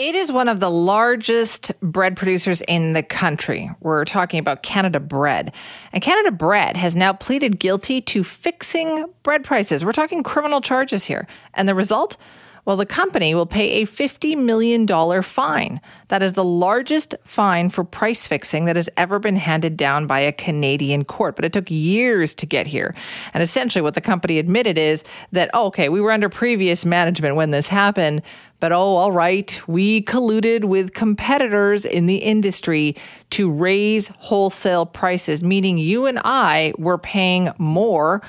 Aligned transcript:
It 0.00 0.16
is 0.16 0.32
one 0.32 0.48
of 0.48 0.58
the 0.58 0.72
largest 0.72 1.70
bread 1.80 2.16
producers 2.16 2.62
in 2.62 2.94
the 2.94 3.02
country. 3.04 3.70
We're 3.78 4.04
talking 4.04 4.40
about 4.40 4.64
Canada 4.64 4.98
Bread. 4.98 5.54
And 5.92 6.02
Canada 6.02 6.32
Bread 6.32 6.76
has 6.76 6.96
now 6.96 7.12
pleaded 7.12 7.60
guilty 7.60 8.00
to 8.00 8.24
fixing 8.24 9.06
bread 9.22 9.44
prices. 9.44 9.84
We're 9.84 9.92
talking 9.92 10.24
criminal 10.24 10.60
charges 10.60 11.04
here. 11.04 11.28
And 11.54 11.68
the 11.68 11.76
result? 11.76 12.16
Well, 12.64 12.76
the 12.76 12.86
company 12.86 13.34
will 13.34 13.46
pay 13.46 13.82
a 13.82 13.86
$50 13.86 14.42
million 14.42 14.88
fine. 15.22 15.80
That 16.08 16.22
is 16.22 16.32
the 16.32 16.44
largest 16.44 17.14
fine 17.24 17.68
for 17.68 17.84
price 17.84 18.26
fixing 18.26 18.64
that 18.64 18.76
has 18.76 18.88
ever 18.96 19.18
been 19.18 19.36
handed 19.36 19.76
down 19.76 20.06
by 20.06 20.20
a 20.20 20.32
Canadian 20.32 21.04
court. 21.04 21.36
But 21.36 21.44
it 21.44 21.52
took 21.52 21.70
years 21.70 22.34
to 22.36 22.46
get 22.46 22.66
here. 22.66 22.96
And 23.34 23.42
essentially, 23.42 23.82
what 23.82 23.94
the 23.94 24.00
company 24.00 24.38
admitted 24.38 24.78
is 24.78 25.04
that, 25.32 25.50
oh, 25.52 25.66
okay, 25.66 25.90
we 25.90 26.00
were 26.00 26.10
under 26.10 26.30
previous 26.30 26.86
management 26.86 27.36
when 27.36 27.50
this 27.50 27.68
happened, 27.68 28.22
but 28.64 28.72
oh, 28.72 28.96
all 28.96 29.12
right, 29.12 29.60
we 29.66 30.00
colluded 30.00 30.64
with 30.64 30.94
competitors 30.94 31.84
in 31.84 32.06
the 32.06 32.16
industry 32.16 32.96
to 33.28 33.50
raise 33.50 34.08
wholesale 34.08 34.86
prices, 34.86 35.44
meaning 35.44 35.76
you 35.76 36.06
and 36.06 36.18
I 36.24 36.72
were 36.78 36.96
paying 36.96 37.50
more 37.58 38.22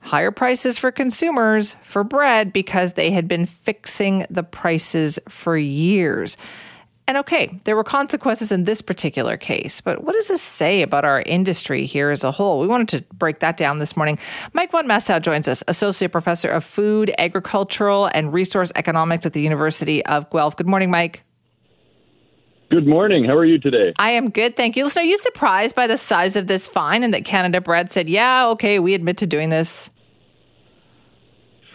higher 0.00 0.30
prices 0.30 0.78
for 0.78 0.90
consumers 0.92 1.76
for 1.82 2.04
bread 2.04 2.54
because 2.54 2.94
they 2.94 3.10
had 3.10 3.28
been 3.28 3.44
fixing 3.44 4.24
the 4.30 4.42
prices 4.42 5.18
for 5.28 5.58
years. 5.58 6.38
And 7.08 7.18
okay, 7.18 7.58
there 7.64 7.74
were 7.74 7.84
consequences 7.84 8.52
in 8.52 8.64
this 8.64 8.80
particular 8.80 9.36
case, 9.36 9.80
but 9.80 10.04
what 10.04 10.12
does 10.12 10.28
this 10.28 10.40
say 10.40 10.82
about 10.82 11.04
our 11.04 11.20
industry 11.22 11.84
here 11.84 12.10
as 12.10 12.22
a 12.22 12.30
whole? 12.30 12.60
We 12.60 12.68
wanted 12.68 12.88
to 12.90 13.14
break 13.14 13.40
that 13.40 13.56
down 13.56 13.78
this 13.78 13.96
morning. 13.96 14.18
Mike 14.52 14.70
von 14.70 14.86
Massow 14.86 15.20
joins 15.20 15.48
us, 15.48 15.64
Associate 15.66 16.10
Professor 16.10 16.48
of 16.48 16.64
Food, 16.64 17.12
Agricultural, 17.18 18.08
and 18.14 18.32
Resource 18.32 18.70
Economics 18.76 19.26
at 19.26 19.32
the 19.32 19.42
University 19.42 20.04
of 20.06 20.30
Guelph. 20.30 20.56
Good 20.56 20.68
morning, 20.68 20.90
Mike. 20.90 21.24
Good 22.70 22.86
morning. 22.86 23.24
How 23.24 23.36
are 23.36 23.44
you 23.44 23.58
today? 23.58 23.92
I 23.98 24.12
am 24.12 24.30
good, 24.30 24.56
thank 24.56 24.76
you. 24.76 24.84
Listen, 24.84 25.02
are 25.02 25.06
you 25.06 25.18
surprised 25.18 25.74
by 25.74 25.86
the 25.86 25.98
size 25.98 26.36
of 26.36 26.46
this 26.46 26.66
fine 26.68 27.02
and 27.02 27.12
that 27.12 27.24
Canada 27.24 27.60
Bread 27.60 27.90
said, 27.90 28.08
yeah, 28.08 28.46
okay, 28.50 28.78
we 28.78 28.94
admit 28.94 29.18
to 29.18 29.26
doing 29.26 29.50
this? 29.50 29.90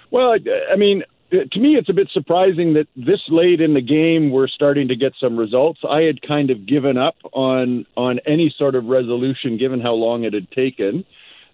Well, 0.09 0.31
I, 0.31 0.39
I 0.71 0.75
mean, 0.77 1.03
to 1.31 1.59
me, 1.59 1.75
it's 1.75 1.89
a 1.89 1.93
bit 1.93 2.09
surprising 2.13 2.73
that 2.75 2.87
this 2.95 3.19
late 3.29 3.59
in 3.59 3.73
the 3.73 3.81
game 3.81 4.31
we're 4.31 4.47
starting 4.47 4.87
to 4.87 4.95
get 4.95 5.13
some 5.19 5.37
results. 5.37 5.79
I 5.87 6.01
had 6.01 6.21
kind 6.21 6.49
of 6.51 6.65
given 6.65 6.97
up 6.97 7.15
on 7.33 7.85
on 7.97 8.19
any 8.25 8.53
sort 8.57 8.75
of 8.75 8.85
resolution, 8.85 9.57
given 9.57 9.81
how 9.81 9.93
long 9.93 10.23
it 10.23 10.33
had 10.33 10.49
taken. 10.51 11.05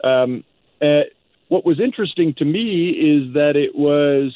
Um, 0.03 0.43
uh, 0.81 1.09
what 1.47 1.65
was 1.65 1.79
interesting 1.79 2.35
to 2.37 2.45
me 2.45 2.89
is 2.91 3.33
that 3.33 3.55
it 3.55 3.75
was 3.75 4.35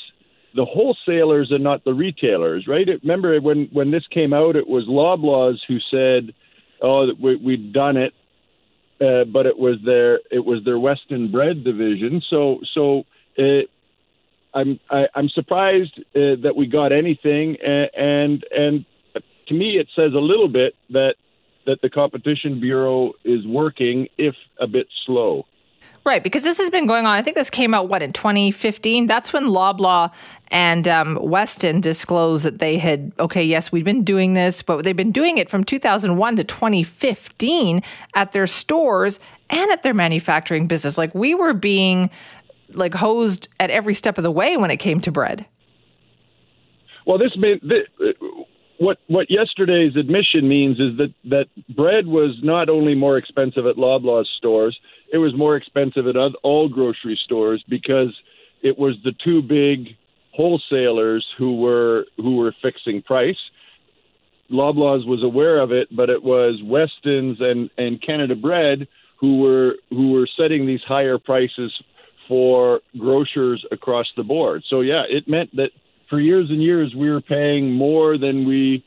the 0.56 0.66
wholesalers 0.66 1.52
and 1.52 1.64
not 1.64 1.84
the 1.84 1.94
retailers, 1.94 2.68
right? 2.68 2.88
It, 2.88 3.02
remember 3.04 3.40
when 3.40 3.70
when 3.72 3.92
this 3.92 4.08
came 4.08 4.34
out, 4.34 4.56
it 4.56 4.68
was 4.68 4.86
Loblaws 4.88 5.60
who 5.68 5.78
said, 5.92 6.34
"Oh, 6.82 7.14
we, 7.22 7.36
we'd 7.36 7.74
done 7.74 7.98
it," 7.98 8.14
uh, 9.00 9.26
but 9.26 9.46
it 9.46 9.60
was 9.60 9.78
their 9.86 10.20
it 10.32 10.44
was 10.44 10.64
their 10.66 10.80
Weston 10.80 11.32
Bread 11.32 11.64
division. 11.64 12.24
So 12.28 12.60
so. 12.74 13.04
It, 13.40 13.70
I'm 14.54 14.80
I, 14.90 15.02
am 15.02 15.08
i 15.16 15.20
am 15.20 15.30
surprised 15.30 16.00
uh, 16.16 16.36
that 16.44 16.54
we 16.56 16.68
got 16.68 16.92
anything, 16.92 17.58
and 17.62 18.44
and 18.52 18.86
to 19.48 19.54
me 19.54 19.78
it 19.78 19.88
says 19.96 20.14
a 20.14 20.20
little 20.20 20.48
bit 20.48 20.76
that 20.90 21.16
that 21.66 21.82
the 21.82 21.90
competition 21.90 22.60
bureau 22.60 23.14
is 23.24 23.46
working, 23.46 24.08
if 24.18 24.36
a 24.60 24.68
bit 24.68 24.88
slow. 25.06 25.46
Right, 26.06 26.24
because 26.24 26.44
this 26.44 26.58
has 26.60 26.70
been 26.70 26.88
going 26.88 27.06
on. 27.06 27.18
I 27.18 27.22
think 27.22 27.36
this 27.36 27.50
came 27.50 27.74
out 27.74 27.90
what 27.90 28.02
in 28.02 28.14
2015. 28.14 29.08
That's 29.08 29.34
when 29.34 29.48
Loblaw 29.48 30.14
and 30.48 30.88
um, 30.88 31.20
Weston 31.22 31.82
disclosed 31.82 32.46
that 32.46 32.60
they 32.60 32.78
had 32.78 33.12
okay, 33.20 33.44
yes, 33.44 33.74
we've 33.74 33.84
been 33.84 34.06
doing 34.06 34.34
this, 34.34 34.62
but 34.62 34.86
they've 34.86 34.96
been 34.96 35.12
doing 35.12 35.38
it 35.38 35.50
from 35.50 35.66
2001 35.66 36.38
to 36.38 36.44
2015 36.46 37.82
at 38.16 38.32
their 38.32 38.48
stores 38.48 39.20
and 39.50 39.70
at 39.70 39.84
their 39.84 39.94
manufacturing 39.94 40.66
business. 40.66 40.98
Like 40.98 41.14
we 41.14 41.36
were 41.36 41.54
being 41.54 42.10
like 42.74 42.94
hosed 42.94 43.48
at 43.60 43.70
every 43.70 43.94
step 43.94 44.18
of 44.18 44.24
the 44.24 44.32
way 44.32 44.58
when 44.58 44.72
it 44.72 44.78
came 44.78 45.00
to 45.02 45.12
bread. 45.12 45.46
Well, 47.06 47.18
this 47.18 47.32
this, 47.62 47.84
uh, 48.02 48.26
what 48.80 48.98
what 49.08 49.28
yesterday's 49.30 49.96
admission 49.96 50.48
means 50.48 50.80
is 50.80 50.98
that 50.98 51.14
that 51.26 51.48
bread 51.76 52.08
was 52.08 52.38
not 52.44 52.70
only 52.70 52.96
more 52.96 53.18
expensive 53.18 53.66
at 53.66 53.78
Loblaw's 53.78 54.30
stores, 54.38 54.78
it 55.12 55.18
was 55.18 55.36
more 55.36 55.56
expensive 55.56 56.08
at 56.08 56.16
all 56.16 56.70
grocery 56.70 57.20
stores 57.24 57.64
because 57.68 58.14
it 58.62 58.78
was 58.78 58.96
the 59.04 59.14
two 59.24 59.42
big 59.42 59.96
wholesalers 60.34 61.26
who 61.38 61.56
were 61.56 62.06
who 62.18 62.36
were 62.36 62.54
fixing 62.62 63.02
price. 63.02 63.38
Loblaws 64.52 65.06
was 65.06 65.24
aware 65.24 65.60
of 65.60 65.72
it, 65.72 65.90
but 65.94 66.10
it 66.10 66.24
was 66.24 66.62
Weston's 66.64 67.38
and 67.40 67.70
and 67.78 68.02
Canada 68.02 68.36
Bread 68.36 68.88
who 69.20 69.40
were 69.40 69.76
who 69.90 70.12
were 70.12 70.28
setting 70.38 70.68
these 70.68 70.82
higher 70.88 71.18
prices 71.18 71.74
for 72.28 72.82
grocers 72.98 73.66
across 73.72 74.08
the 74.16 74.24
board. 74.24 74.64
So 74.70 74.82
yeah, 74.82 75.04
it 75.10 75.28
meant 75.28 75.56
that 75.56 75.72
for 76.10 76.20
years 76.20 76.50
and 76.50 76.62
years 76.62 76.94
we 76.96 77.10
were 77.10 77.22
paying 77.22 77.72
more 77.72 78.18
than 78.18 78.48
we 78.48 78.84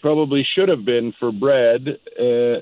probably 0.00 0.46
should 0.54 0.68
have 0.68 0.84
been 0.84 1.12
for 1.18 1.32
bread 1.32 1.98
uh, 2.18 2.60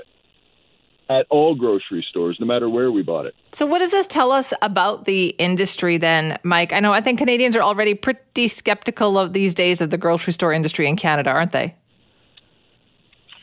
at 1.11 1.27
all 1.29 1.57
grocery 1.57 2.07
stores, 2.09 2.37
no 2.39 2.47
matter 2.47 2.69
where 2.69 2.93
we 2.93 3.03
bought 3.03 3.27
it. 3.27 3.35
So, 3.53 3.67
what 3.67 3.81
does 3.81 3.91
this 3.91 4.07
tell 4.07 4.31
us 4.31 4.53
about 4.63 5.07
the 5.07 5.29
industry 5.39 5.97
then, 5.97 6.39
Mike? 6.45 6.73
I 6.73 6.79
know 6.79 6.93
I 6.93 7.01
think 7.01 7.19
Canadians 7.19 7.57
are 7.57 7.63
already 7.63 7.95
pretty 7.95 8.47
skeptical 8.47 9.19
of 9.19 9.33
these 9.33 9.55
days 9.55 9.81
of 9.81 9.91
the 9.91 9.99
grocery 9.99 10.33
store 10.33 10.53
industry 10.53 10.87
in 10.87 10.97
Canada, 10.97 11.31
aren't 11.31 11.53
they? 11.53 11.75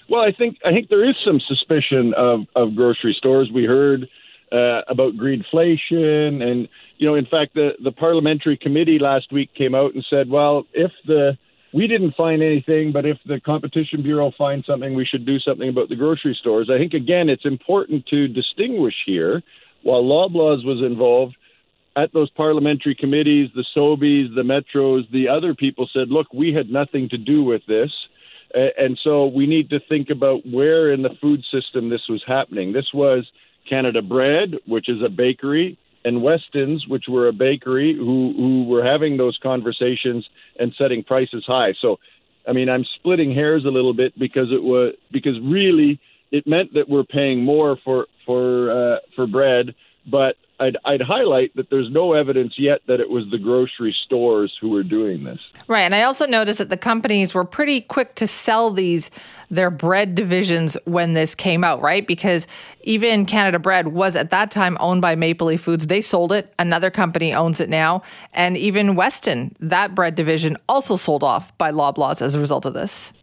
Well, 0.09 0.21
I 0.21 0.31
think 0.31 0.57
I 0.65 0.71
think 0.71 0.87
there 0.87 1.07
is 1.07 1.15
some 1.25 1.41
suspicion 1.45 2.13
of, 2.15 2.41
of 2.55 2.75
grocery 2.75 3.13
stores. 3.17 3.51
We 3.53 3.65
heard 3.65 4.07
uh, 4.51 4.81
about 4.87 5.13
greedflation. 5.15 6.41
And, 6.41 6.67
you 6.97 7.07
know, 7.07 7.15
in 7.15 7.25
fact, 7.25 7.53
the, 7.53 7.71
the 7.83 7.91
parliamentary 7.91 8.57
committee 8.57 8.99
last 8.99 9.31
week 9.31 9.53
came 9.55 9.75
out 9.75 9.93
and 9.93 10.05
said, 10.09 10.29
well, 10.29 10.65
if 10.73 10.91
the 11.05 11.37
we 11.73 11.85
didn't 11.85 12.15
find 12.15 12.41
anything, 12.41 12.93
but 12.93 13.05
if 13.05 13.17
the 13.25 13.41
Competition 13.41 14.01
Bureau 14.01 14.31
finds 14.37 14.65
something, 14.65 14.95
we 14.95 15.05
should 15.05 15.25
do 15.25 15.37
something 15.37 15.67
about 15.67 15.89
the 15.89 15.97
grocery 15.97 16.35
stores. 16.39 16.69
I 16.73 16.77
think, 16.77 16.93
again, 16.93 17.27
it's 17.27 17.45
important 17.45 18.05
to 18.07 18.27
distinguish 18.29 18.95
here. 19.05 19.43
While 19.83 20.03
Loblaws 20.03 20.65
was 20.65 20.81
involved, 20.81 21.35
at 21.97 22.13
those 22.13 22.29
parliamentary 22.29 22.95
committees, 22.95 23.49
the 23.53 23.65
Sobeys, 23.75 24.33
the 24.33 24.43
Metros, 24.43 25.11
the 25.11 25.27
other 25.27 25.53
people 25.53 25.89
said, 25.91 26.09
look, 26.09 26.27
we 26.33 26.53
had 26.53 26.69
nothing 26.69 27.09
to 27.09 27.17
do 27.17 27.43
with 27.43 27.63
this. 27.67 27.91
And 28.53 28.97
so 29.03 29.25
we 29.25 29.45
need 29.45 29.69
to 29.71 29.79
think 29.89 30.09
about 30.09 30.45
where 30.45 30.93
in 30.93 31.01
the 31.01 31.15
food 31.19 31.43
system 31.51 31.89
this 31.89 32.07
was 32.07 32.23
happening. 32.25 32.71
This 32.71 32.91
was 32.93 33.29
Canada 33.67 34.01
Bread, 34.01 34.55
which 34.65 34.89
is 34.89 35.01
a 35.05 35.09
bakery, 35.09 35.77
and 36.05 36.21
Weston's, 36.21 36.87
which 36.87 37.05
were 37.07 37.27
a 37.27 37.33
bakery, 37.33 37.95
who 37.95 38.33
who 38.35 38.65
were 38.65 38.83
having 38.83 39.17
those 39.17 39.37
conversations 39.41 40.27
and 40.59 40.73
setting 40.77 41.03
prices 41.03 41.43
high. 41.45 41.73
So, 41.81 41.97
I 42.47 42.53
mean, 42.53 42.69
I'm 42.69 42.85
splitting 42.99 43.33
hairs 43.33 43.65
a 43.65 43.69
little 43.69 43.93
bit 43.93 44.17
because 44.17 44.47
it 44.51 44.63
was 44.63 44.93
because 45.11 45.39
really 45.43 45.99
it 46.31 46.45
meant 46.47 46.73
that 46.73 46.89
we're 46.89 47.03
paying 47.03 47.43
more 47.43 47.77
for 47.83 48.07
for 48.25 48.71
uh, 48.71 48.97
for 49.15 49.27
bread, 49.27 49.75
but 50.09 50.35
I'd, 50.59 50.77
I'd 50.85 51.01
highlight 51.01 51.55
that 51.55 51.69
there's 51.69 51.91
no 51.91 52.13
evidence 52.13 52.53
yet 52.57 52.81
that 52.87 52.99
it 52.99 53.09
was 53.09 53.25
the 53.29 53.37
grocery 53.37 53.95
stores 54.05 54.53
who 54.59 54.69
were 54.69 54.83
doing 54.83 55.23
this. 55.23 55.39
Right. 55.67 55.81
And 55.81 55.93
I 55.93 56.03
also 56.03 56.25
noticed 56.25 56.57
that 56.59 56.69
the 56.69 56.77
companies 56.77 57.33
were 57.33 57.43
pretty 57.43 57.81
quick 57.81 58.15
to 58.15 58.25
sell 58.25 58.71
these, 58.71 59.11
their 59.51 59.69
bread 59.69 60.15
divisions 60.15 60.75
when 60.85 61.13
this 61.13 61.35
came 61.35 61.63
out, 61.63 61.81
right? 61.81 62.07
Because 62.07 62.47
even 62.81 63.25
Canada 63.25 63.59
Bread 63.59 63.89
was 63.89 64.15
at 64.15 64.31
that 64.31 64.49
time 64.49 64.77
owned 64.79 65.01
by 65.01 65.15
Maple 65.15 65.47
Leaf 65.47 65.61
Foods. 65.61 65.87
They 65.87 66.01
sold 66.01 66.31
it. 66.31 66.53
Another 66.57 66.89
company 66.89 67.33
owns 67.33 67.59
it 67.59 67.69
now. 67.69 68.01
And 68.33 68.57
even 68.57 68.95
Weston, 68.95 69.55
that 69.59 69.93
bread 69.93 70.15
division, 70.15 70.57
also 70.67 70.95
sold 70.95 71.23
off 71.23 71.55
by 71.57 71.71
Loblaws 71.71 72.21
as 72.21 72.33
a 72.33 72.39
result 72.39 72.65
of 72.65 72.73
this. 72.73 73.13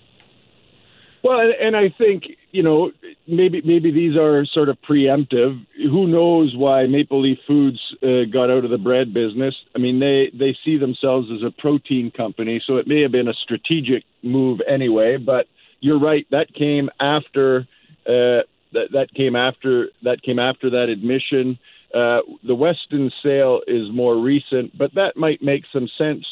Well, 1.24 1.40
and 1.58 1.74
I 1.74 1.88
think 1.96 2.24
you 2.52 2.62
know 2.62 2.92
maybe 3.26 3.62
maybe 3.64 3.90
these 3.90 4.14
are 4.14 4.44
sort 4.44 4.68
of 4.68 4.76
preemptive. 4.88 5.58
Who 5.78 6.06
knows 6.06 6.54
why 6.54 6.86
Maple 6.86 7.22
Leaf 7.22 7.38
Foods 7.46 7.80
uh, 8.02 8.30
got 8.30 8.50
out 8.50 8.66
of 8.66 8.70
the 8.70 8.76
bread 8.76 9.14
business? 9.14 9.54
I 9.74 9.78
mean, 9.78 10.00
they 10.00 10.30
they 10.38 10.54
see 10.62 10.76
themselves 10.76 11.28
as 11.34 11.42
a 11.42 11.50
protein 11.50 12.12
company, 12.14 12.62
so 12.66 12.76
it 12.76 12.86
may 12.86 13.00
have 13.00 13.10
been 13.10 13.28
a 13.28 13.32
strategic 13.42 14.04
move 14.22 14.60
anyway. 14.70 15.16
But 15.16 15.46
you're 15.80 15.98
right, 15.98 16.26
that 16.30 16.52
came 16.52 16.90
after 17.00 17.66
uh, 18.06 18.44
that 18.74 18.88
that 18.92 19.08
came 19.16 19.34
after 19.34 19.88
that 20.02 20.22
came 20.22 20.38
after 20.38 20.68
that 20.68 20.90
admission. 20.90 21.58
Uh, 21.94 22.18
the 22.46 22.54
Weston 22.54 23.10
sale 23.22 23.62
is 23.66 23.90
more 23.92 24.16
recent, 24.18 24.76
but 24.76 24.92
that 24.96 25.16
might 25.16 25.40
make 25.40 25.62
some 25.72 25.88
sense 25.96 26.26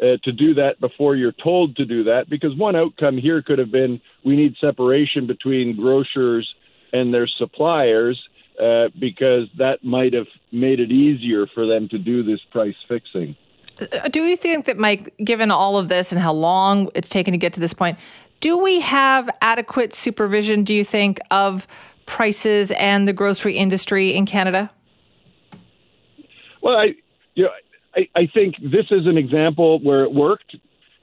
uh, 0.00 0.16
to 0.24 0.32
do 0.32 0.54
that 0.54 0.78
before 0.80 1.16
you're 1.16 1.32
told 1.32 1.76
to 1.76 1.84
do 1.84 2.04
that 2.04 2.28
because 2.28 2.54
one 2.56 2.76
outcome 2.76 3.16
here 3.16 3.42
could 3.42 3.58
have 3.58 3.70
been 3.70 4.00
we 4.24 4.36
need 4.36 4.54
separation 4.60 5.26
between 5.26 5.76
grocers 5.76 6.54
and 6.92 7.14
their 7.14 7.26
suppliers 7.26 8.20
uh, 8.60 8.88
because 8.98 9.48
that 9.58 9.84
might 9.84 10.12
have 10.12 10.26
made 10.52 10.80
it 10.80 10.90
easier 10.90 11.46
for 11.46 11.66
them 11.66 11.88
to 11.88 11.98
do 11.98 12.22
this 12.22 12.40
price 12.50 12.76
fixing. 12.88 13.36
Uh, 13.80 14.08
do 14.08 14.24
you 14.24 14.36
think 14.36 14.64
that, 14.64 14.78
Mike, 14.78 15.14
given 15.18 15.50
all 15.50 15.76
of 15.76 15.88
this 15.88 16.12
and 16.12 16.20
how 16.20 16.32
long 16.32 16.88
it's 16.94 17.10
taken 17.10 17.32
to 17.32 17.38
get 17.38 17.52
to 17.52 17.60
this 17.60 17.74
point, 17.74 17.98
do 18.40 18.56
we 18.56 18.80
have 18.80 19.28
adequate 19.42 19.94
supervision, 19.94 20.64
do 20.64 20.72
you 20.72 20.84
think, 20.84 21.18
of 21.30 21.66
prices 22.06 22.70
and 22.72 23.06
the 23.06 23.12
grocery 23.12 23.56
industry 23.56 24.14
in 24.14 24.24
Canada? 24.24 24.70
Well, 26.62 26.76
I, 26.76 26.94
you 27.34 27.44
know, 27.44 27.50
I, 27.96 28.08
I 28.14 28.26
think 28.32 28.56
this 28.60 28.86
is 28.90 29.06
an 29.06 29.16
example 29.16 29.78
where 29.80 30.04
it 30.04 30.12
worked. 30.12 30.56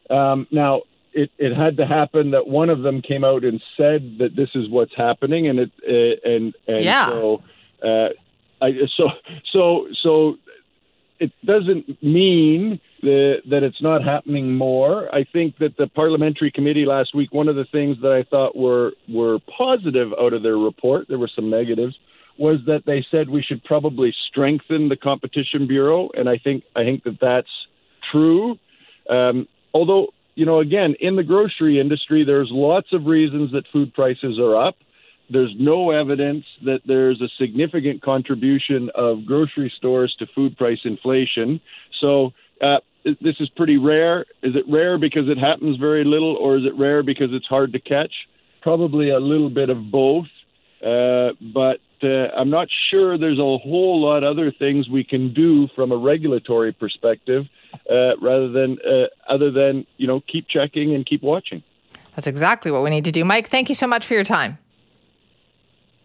Um, 0.10 0.48
now, 0.52 0.84
it, 1.14 1.32
it 1.38 1.56
had 1.56 1.78
to 1.78 1.86
happen 1.86 2.32
that 2.32 2.48
one 2.48 2.70
of 2.70 2.82
them 2.82 3.02
came 3.02 3.24
out 3.24 3.44
and 3.44 3.62
said 3.78 4.18
that 4.20 4.36
this 4.36 4.50
is 4.56 4.70
what's 4.70 4.96
happening, 4.96 5.48
and 5.48 5.60
it 5.60 5.72
uh, 5.88 6.30
and 6.30 6.54
and 6.68 6.84
yeah. 6.84 7.10
so 7.10 7.44
uh, 7.84 8.10
I 8.62 8.72
so 8.98 9.10
so 9.52 9.88
so 10.02 10.38
it 11.20 11.32
doesn't 11.46 12.04
mean 12.04 12.80
that, 13.02 13.44
that 13.50 13.64
it's 13.64 13.82
not 13.82 14.04
happening 14.04 14.56
more. 14.56 15.14
I 15.14 15.24
think 15.24 15.58
that 15.60 15.78
the 15.78 15.88
parliamentary 15.88 16.52
committee 16.52 16.86
last 16.86 17.16
week, 17.16 17.34
one 17.34 17.48
of 17.48 17.56
the 17.56 17.66
things 17.66 17.98
that 18.02 18.12
I 18.12 18.24
thought 18.24 18.56
were 18.56 18.92
were 19.08 19.40
positive 19.58 20.12
out 20.20 20.34
of 20.34 20.44
their 20.44 20.58
report, 20.58 21.08
there 21.08 21.20
were 21.20 21.30
some 21.34 21.50
negatives, 21.50 21.96
was 22.38 22.60
that 22.66 22.84
they 22.86 23.06
said 23.12 23.30
we 23.30 23.44
should 23.44 23.64
probably 23.64 24.14
strengthen 24.30 24.90
the 24.90 24.98
competition 24.98 25.68
bureau, 25.68 26.10
and 26.16 26.28
I 26.28 26.38
think 26.38 26.64
I 26.76 26.84
think 26.84 27.04
that 27.04 27.20
that's 27.22 27.48
true. 28.12 28.58
Um, 29.10 29.48
although 29.74 30.08
you 30.36 30.46
know, 30.46 30.60
again, 30.60 30.96
in 31.00 31.16
the 31.16 31.24
grocery 31.24 31.80
industry, 31.80 32.24
there's 32.26 32.50
lots 32.52 32.88
of 32.92 33.06
reasons 33.06 33.52
that 33.52 33.66
food 33.72 33.94
prices 33.94 34.40
are 34.40 34.56
up. 34.56 34.76
There's 35.30 35.54
no 35.60 35.92
evidence 35.92 36.44
that 36.66 36.82
there's 36.86 37.22
a 37.22 37.30
significant 37.40 38.02
contribution 38.02 38.90
of 38.96 39.26
grocery 39.26 39.72
stores 39.78 40.16
to 40.20 40.26
food 40.34 40.58
price 40.58 40.80
inflation. 40.84 41.62
So 42.02 42.32
uh, 42.62 42.78
this 43.04 43.36
is 43.40 43.50
pretty 43.56 43.78
rare. 43.78 44.22
Is 44.42 44.56
it 44.56 44.66
rare 44.68 44.98
because 44.98 45.30
it 45.30 45.38
happens 45.38 45.78
very 45.78 46.04
little, 46.04 46.36
or 46.36 46.58
is 46.58 46.66
it 46.66 46.78
rare 46.78 47.04
because 47.04 47.30
it's 47.32 47.48
hard 47.48 47.74
to 47.74 47.80
catch? 47.80 48.14
Probably 48.62 49.10
a 49.10 49.20
little 49.20 49.50
bit 49.50 49.70
of 49.70 49.92
both. 49.92 50.28
Uh, 50.84 51.32
but 51.54 51.80
uh, 52.04 52.28
I'm 52.36 52.50
not 52.50 52.68
sure 52.90 53.18
there's 53.18 53.40
a 53.40 53.58
whole 53.58 54.02
lot 54.02 54.24
other 54.24 54.52
things 54.52 54.90
we 54.90 55.04
can 55.04 55.34
do 55.34 55.70
from 55.76 55.92
a 55.92 55.98
regulatory 55.98 56.74
perspective, 56.74 57.46
uh, 57.90 58.18
rather 58.18 58.50
than 58.50 58.78
uh, 58.86 59.06
other 59.28 59.52
than 59.52 59.86
you 59.98 60.08
know 60.08 60.22
keep 60.22 60.48
checking 60.50 60.94
and 60.94 61.06
keep 61.06 61.24
watching. 61.24 61.64
That's 62.16 62.28
exactly 62.28 62.70
what 62.70 62.84
we 62.84 62.90
need 62.90 63.06
to 63.06 63.12
do, 63.12 63.24
Mike. 63.24 63.48
Thank 63.48 63.70
you 63.70 63.76
so 63.76 63.88
much 63.88 64.06
for 64.06 64.14
your 64.14 64.24
time. 64.24 64.58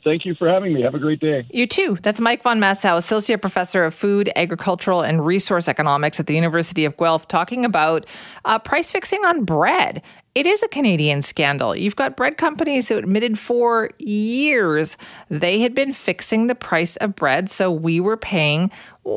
Thank 0.05 0.25
you 0.25 0.35
for 0.37 0.49
having 0.49 0.73
me. 0.73 0.83
Have 0.83 0.95
a 0.95 0.99
great 0.99 1.21
day. 1.21 1.45
You 1.51 1.67
too. 1.67 1.99
That's 2.01 2.21
Mike 2.21 2.43
von 2.43 2.61
Massow, 2.61 2.97
Associate 2.97 3.41
Professor 3.41 3.85
of 3.85 3.93
Food, 3.93 4.31
Agricultural, 4.37 5.03
and 5.03 5.27
Resource 5.27 5.69
Economics 5.69 6.21
at 6.21 6.27
the 6.27 6.35
University 6.35 6.85
of 6.85 6.97
Guelph, 6.97 7.27
talking 7.27 7.65
about 7.65 8.07
uh, 8.45 8.59
price 8.59 8.93
fixing 8.93 9.25
on 9.25 9.45
bread. 9.45 10.03
It 10.38 10.46
is 10.46 10.62
a 10.62 10.69
Canadian 10.69 11.23
scandal. 11.23 11.75
You've 11.75 11.96
got 11.96 12.17
bread 12.17 12.37
companies 12.37 12.87
that 12.87 12.99
admitted 12.99 13.37
for 13.40 13.90
years 13.99 14.96
they 15.29 15.58
had 15.58 15.75
been 15.75 15.93
fixing 15.93 16.46
the 16.46 16.55
price 16.55 16.94
of 16.99 17.17
bread, 17.17 17.50
so 17.50 17.73
we 17.73 17.99
were 17.99 18.17
paying 18.17 18.70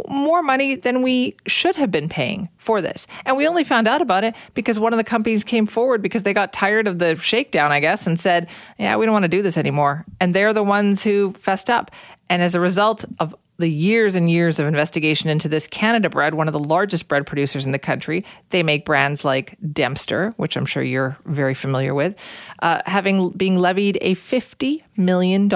more 0.07 0.41
money 0.41 0.73
than 0.73 1.03
we 1.03 1.35
should 1.45 1.75
have 1.75 1.91
been 1.91 2.09
paying 2.09 2.49
for 2.57 2.81
this. 2.81 3.05
And 3.23 3.37
we 3.37 3.47
only 3.47 3.63
found 3.63 3.87
out 3.87 4.01
about 4.01 4.23
it 4.23 4.35
because 4.55 4.79
one 4.79 4.93
of 4.93 4.97
the 4.97 5.03
companies 5.03 5.43
came 5.43 5.67
forward 5.67 6.01
because 6.01 6.23
they 6.23 6.33
got 6.33 6.53
tired 6.53 6.87
of 6.87 6.97
the 6.97 7.15
shakedown, 7.17 7.71
I 7.71 7.81
guess, 7.81 8.07
and 8.07 8.19
said, 8.19 8.47
Yeah, 8.79 8.95
we 8.95 9.05
don't 9.05 9.13
want 9.13 9.25
to 9.25 9.29
do 9.29 9.43
this 9.43 9.59
anymore. 9.59 10.07
And 10.19 10.33
they're 10.33 10.53
the 10.53 10.63
ones 10.63 11.03
who 11.03 11.33
fessed 11.33 11.69
up. 11.69 11.91
And 12.31 12.41
as 12.41 12.55
a 12.55 12.59
result 12.59 13.05
of 13.19 13.35
the 13.61 13.69
years 13.69 14.15
and 14.15 14.29
years 14.29 14.59
of 14.59 14.67
investigation 14.67 15.29
into 15.29 15.47
this 15.47 15.67
Canada 15.67 16.09
Bread, 16.09 16.33
one 16.33 16.47
of 16.47 16.53
the 16.53 16.59
largest 16.59 17.07
bread 17.07 17.25
producers 17.25 17.65
in 17.65 17.71
the 17.71 17.79
country. 17.79 18.25
They 18.49 18.63
make 18.63 18.83
brands 18.83 19.23
like 19.23 19.57
Dempster, 19.71 20.33
which 20.37 20.57
I'm 20.57 20.65
sure 20.65 20.83
you're 20.83 21.17
very 21.25 21.53
familiar 21.53 21.93
with, 21.93 22.19
uh, 22.61 22.81
having 22.85 23.29
being 23.29 23.57
levied 23.57 23.97
a 24.01 24.15
$50 24.15 24.81
million 25.05 25.49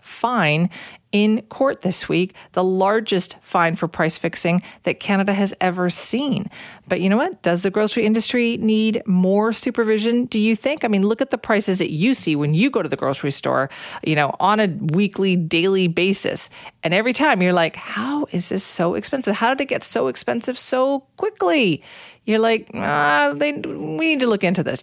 fine 0.00 0.70
in 1.12 1.42
court 1.42 1.82
this 1.82 2.08
week, 2.08 2.34
the 2.52 2.62
largest 2.62 3.36
fine 3.40 3.74
for 3.74 3.88
price 3.88 4.16
fixing 4.16 4.62
that 4.84 5.00
Canada 5.00 5.34
has 5.34 5.52
ever 5.60 5.90
seen. 5.90 6.48
But 6.86 7.00
you 7.00 7.08
know 7.08 7.16
what? 7.16 7.42
Does 7.42 7.62
the 7.62 7.70
grocery 7.70 8.06
industry 8.06 8.56
need 8.58 9.02
more 9.06 9.52
supervision? 9.52 10.26
Do 10.26 10.38
you 10.38 10.54
think? 10.54 10.84
I 10.84 10.88
mean, 10.88 11.06
look 11.06 11.20
at 11.20 11.30
the 11.30 11.38
prices 11.38 11.78
that 11.78 11.90
you 11.90 12.14
see 12.14 12.36
when 12.36 12.54
you 12.54 12.70
go 12.70 12.82
to 12.82 12.88
the 12.88 12.96
grocery 12.96 13.32
store, 13.32 13.70
you 14.04 14.14
know, 14.14 14.34
on 14.38 14.60
a 14.60 14.68
weekly, 14.68 15.34
daily 15.34 15.88
basis. 15.88 16.48
And 16.84 16.94
every 16.94 17.12
time 17.12 17.42
you're 17.42 17.52
like, 17.52 17.76
how 17.76 18.26
is 18.30 18.48
this 18.48 18.62
so 18.62 18.94
expensive? 18.94 19.34
How 19.34 19.54
did 19.54 19.62
it 19.62 19.68
get 19.68 19.82
so 19.82 20.06
expensive 20.06 20.58
so 20.58 21.00
quickly? 21.16 21.82
You're 22.24 22.38
like, 22.38 22.70
ah, 22.74 23.32
they, 23.34 23.52
we 23.52 24.06
need 24.06 24.20
to 24.20 24.28
look 24.28 24.44
into 24.44 24.62
this. 24.62 24.78